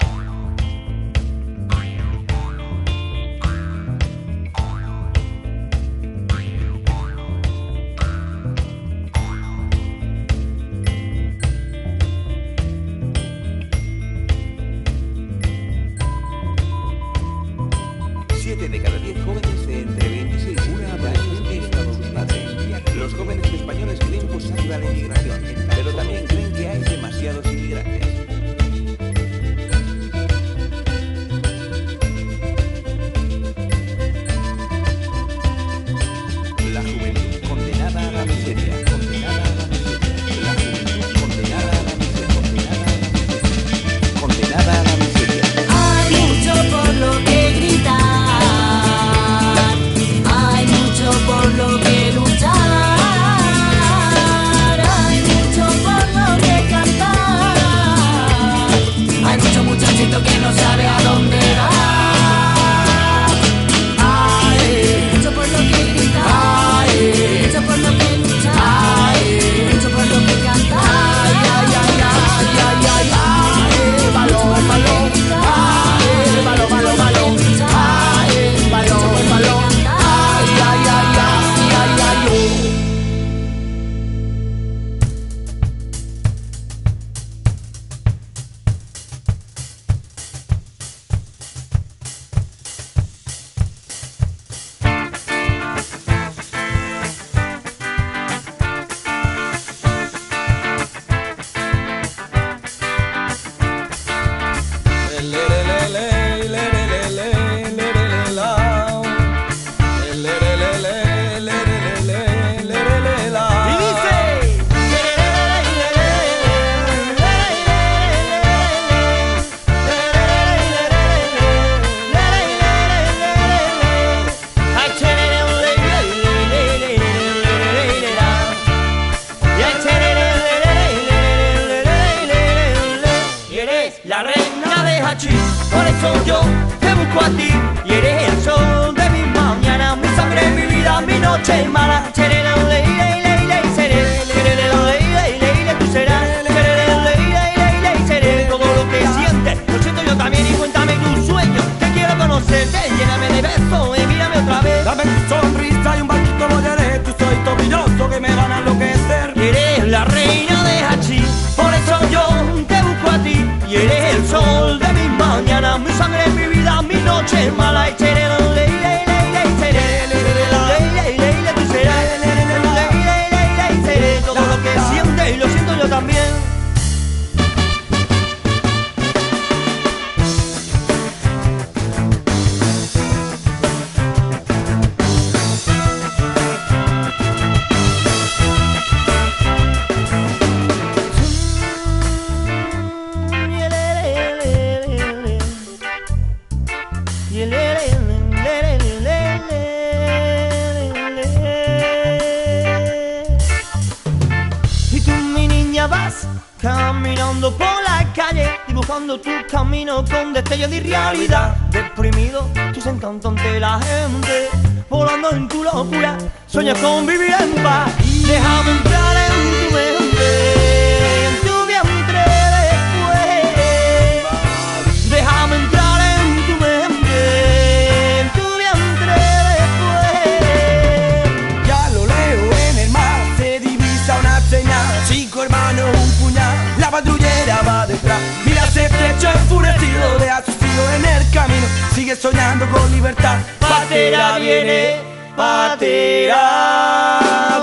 muchacho 239.23 239.39
enfurecido 239.39 240.19
ve 240.19 240.29
a 240.29 240.43
su 240.43 240.51
tío 240.51 240.93
en 240.95 241.05
el 241.05 241.31
camino, 241.31 241.65
sigue 241.93 242.15
soñando 242.15 242.67
con 242.69 242.91
libertad. 242.91 243.37
Patera 243.59 244.37
viene, 244.37 244.97
patera 245.35 246.41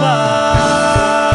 va. 0.01 1.30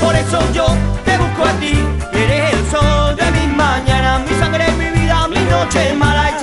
Por 0.00 0.16
eso 0.16 0.38
yo 0.52 0.66
te 1.04 1.16
busco 1.18 1.44
a 1.44 1.52
ti, 1.60 1.78
eres 2.12 2.54
el 2.54 2.70
sol 2.70 3.16
de 3.16 3.30
mis 3.32 3.56
mañanas, 3.56 4.22
mi 4.28 4.38
sangre, 4.38 4.70
mi 4.72 4.88
vida, 4.98 5.28
mi 5.28 5.40
noche 5.50 5.94
mala. 5.94 6.30
Y 6.30 6.40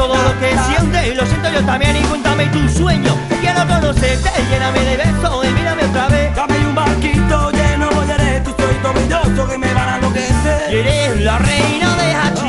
todo 0.00 0.16
lo 0.16 0.40
que 0.40 0.56
sientes 0.66 1.06
y 1.08 1.14
lo 1.14 1.26
siento 1.26 1.52
yo 1.52 1.62
también 1.64 1.96
y 1.96 2.00
cuéntame 2.00 2.46
tu 2.46 2.68
sueño 2.68 3.16
quiero 3.40 3.66
conocerte 3.68 4.30
lléname 4.50 4.80
de 4.80 4.96
besos 4.96 5.44
y 5.44 5.48
mírame 5.52 5.84
otra 5.84 6.08
vez 6.08 6.34
dame 6.34 6.66
un 6.66 6.74
barquito 6.74 7.50
lleno 7.50 7.88
de 7.88 8.40
tu 8.40 8.50
soy 8.50 9.48
que 9.48 9.58
me 9.58 9.74
van 9.74 9.88
a 9.88 9.96
enloquecer 9.96 10.74
eres 10.74 11.20
la 11.20 11.38
reina 11.38 11.96
de 11.96 12.14
H 12.14 12.39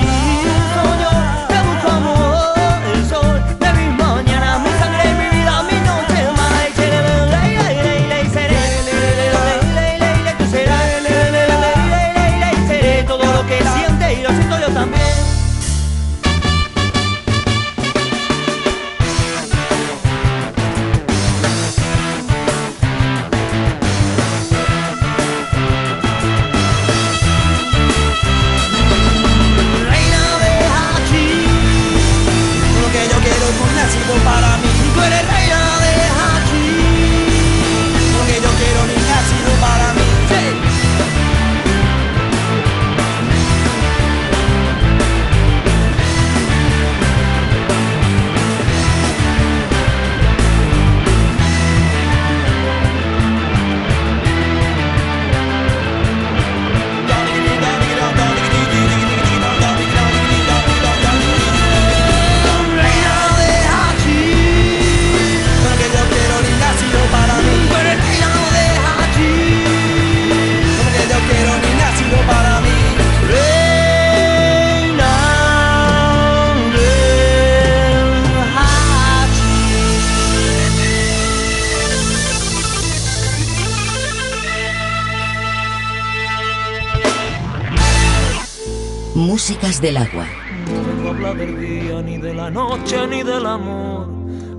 del 89.82 89.98
agua. 89.98 90.26
No 90.68 90.84
vengo 90.84 91.08
a 91.08 91.12
hablar 91.12 91.36
del 91.38 91.60
día, 91.60 92.02
ni 92.04 92.18
de 92.18 92.34
la 92.36 92.52
noche, 92.52 93.08
ni 93.08 93.24
del 93.24 93.46
amor. 93.46 94.08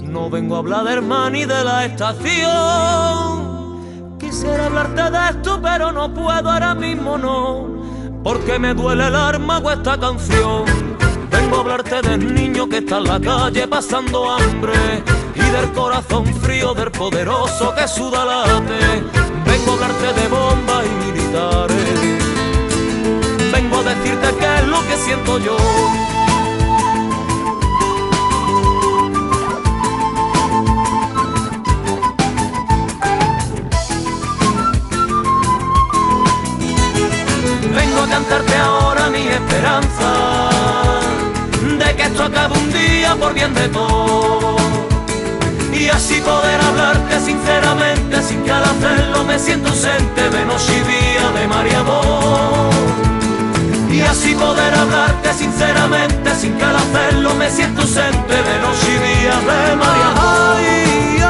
No 0.03 0.29
vengo 0.29 0.57
a 0.57 0.59
hablar 0.59 0.85
del 0.85 1.03
mar, 1.03 1.31
ni 1.31 1.45
de 1.45 1.63
la 1.65 1.85
estación. 1.85 2.49
Quisiera 4.19 4.67
hablarte 4.67 5.11
de 5.11 5.31
esto, 5.31 5.61
pero 5.63 5.93
no 5.93 6.13
puedo 6.13 6.51
ahora 6.51 6.75
mismo, 6.75 7.17
no. 7.17 7.69
Porque 8.25 8.59
me 8.59 8.75
duele 8.75 9.07
el 9.07 9.15
alma 9.15 9.63
con 9.63 9.75
esta 9.75 9.97
canción. 9.97 10.65
Vengo 11.31 11.57
a 11.57 11.61
hablarte 11.61 12.03
del 12.03 12.35
niño 12.35 12.69
que 12.69 12.79
está 12.79 12.99
en 12.99 13.05
la 13.05 13.21
calle 13.21 13.69
pasando 13.69 14.29
hambre. 14.29 15.05
Y 15.37 15.41
del 15.41 15.71
corazón 15.73 16.27
frío 16.27 16.75
del 16.75 16.91
poderoso 16.91 17.73
que 17.77 17.87
suda 17.87 18.25
late. 18.25 19.05
Vengo 19.47 19.71
a 19.71 19.75
hablarte 19.75 20.21
de 20.21 20.29
bombas 20.29 20.85
y 20.85 20.89
militares 21.07 22.02
decirte 23.83 24.29
qué 24.39 24.55
es 24.61 24.67
lo 24.69 24.81
que 24.87 24.97
siento 24.97 25.39
yo. 25.39 25.57
Vengo 37.75 38.01
a 38.03 38.09
cantarte 38.09 38.57
ahora 38.57 39.11
mi 39.11 39.27
esperanza 39.27 40.51
de 41.79 41.97
que 41.97 42.03
esto 42.03 42.25
acabe 42.25 42.59
un 42.59 42.73
día 42.73 43.17
por 43.17 43.35
bien 43.35 43.53
de 43.55 43.69
todo 43.69 44.57
y 45.73 45.89
así 45.89 46.21
poder 46.21 46.61
hablarte 46.61 47.21
sinceramente 47.21 48.23
sin 48.23 48.43
que 48.45 48.53
al 48.53 48.65
hacerlo 48.65 49.25
me 49.25 49.39
siento 49.39 49.71
ausente 49.71 50.31
menos 50.31 50.65
chivía 50.67 51.31
de 51.35 51.49
María 51.49 51.81
Amor 51.81 53.02
y 53.93 54.01
así 54.01 54.35
poder 54.35 54.75
hablarte 54.75 55.35
sinceramente, 55.35 56.35
sin 56.35 56.55
que 56.55 56.65
al 56.65 56.77
hacerlo 56.77 57.35
me 57.35 57.51
siento 57.51 57.83
ausente 57.83 58.35
de 58.35 58.59
noche 58.61 58.89
y 58.89 59.21
día 59.21 59.37
de 59.39 59.77
mar 59.77 59.97
y 59.99 60.03
amor. 60.03 60.57
Ay, 60.57 60.65
ay, 61.19 61.22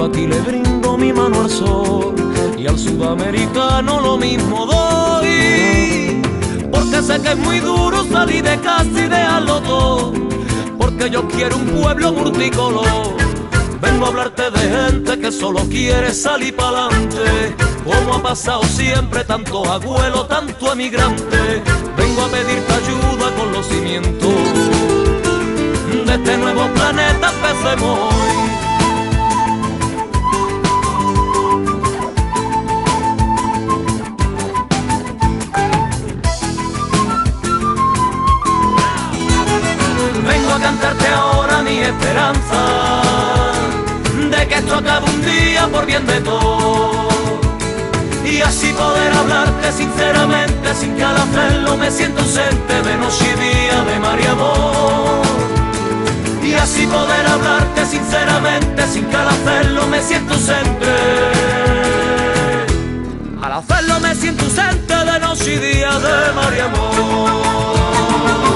yo 0.00 0.06
aquí 0.06 0.26
le 0.26 0.40
brindo 0.40 0.96
mi 0.96 1.12
mano 1.12 1.42
al 1.42 1.50
sol 1.50 2.14
y 2.56 2.66
al 2.66 2.78
sudamericano 2.78 4.00
lo 4.00 4.16
mismo 4.16 4.64
doy. 4.64 6.22
Porque 6.72 7.02
sé 7.02 7.20
que 7.20 7.32
es 7.32 7.36
muy 7.36 7.60
duro 7.60 8.02
salir 8.04 8.42
de 8.42 8.58
casa 8.60 8.88
y 8.88 9.08
dejarlo 9.08 9.60
todo. 9.60 10.14
Porque 10.78 11.10
yo 11.10 11.28
quiero 11.28 11.56
un 11.56 11.66
pueblo 11.82 12.12
multicolor. 12.14 13.14
Vengo 13.82 14.06
a 14.06 14.08
hablarte 14.08 14.50
de 14.50 14.58
gente 14.58 15.18
que 15.18 15.30
solo 15.30 15.60
quiere 15.68 16.14
salir 16.14 16.56
para 16.56 16.86
adelante. 16.86 17.54
Como 17.84 18.14
ha 18.14 18.22
pasado 18.22 18.62
siempre, 18.62 19.22
tantos 19.24 19.68
abuelos, 19.68 20.28
tanto 20.28 20.72
emigrante. 20.72 21.62
Vengo 21.98 22.22
a 22.22 22.28
pedirte 22.28 22.72
ayuda 22.72 23.34
con 23.36 23.52
los 23.52 23.66
cimientos 23.66 24.34
de 26.06 26.14
este 26.14 26.36
nuevo 26.38 26.66
planeta 26.74 27.30
empecemos 27.30 27.98
hoy. 27.98 28.69
ni 41.70 41.78
esperanza 41.78 42.62
de 44.30 44.48
que 44.48 44.54
esto 44.54 44.74
acabe 44.74 45.06
un 45.06 45.24
día 45.24 45.68
por 45.68 45.86
bien 45.86 46.04
de 46.06 46.20
todo. 46.20 47.08
Y 48.24 48.40
así 48.40 48.72
poder 48.72 49.12
hablarte 49.12 49.72
sinceramente, 49.72 50.74
sin 50.74 50.96
que 50.96 51.04
al 51.04 51.16
hacerlo 51.16 51.76
me 51.76 51.90
siento 51.90 52.22
ausente, 52.22 52.74
menos 52.84 53.14
si 53.14 53.30
día 53.44 53.78
de 53.88 53.98
mar 54.00 54.18
y 54.20 54.26
amor. 54.26 55.22
Y 56.42 56.54
así 56.54 56.86
poder 56.86 57.26
hablarte 57.26 57.86
sinceramente, 57.86 58.86
sin 58.88 59.04
que 59.06 59.16
al 59.16 59.28
hacerlo 59.28 59.86
me 59.86 60.02
siento 60.02 60.34
ausente. 60.34 60.92
Al 63.42 63.52
hacerlo 63.52 64.00
me 64.00 64.14
siento 64.14 64.44
ausente 64.44 64.94
de 65.10 65.18
noche 65.20 65.54
y 65.54 65.58
día 65.58 65.92
de 66.06 66.32
mar 66.32 66.52
y 66.56 66.60
amor. 66.60 68.49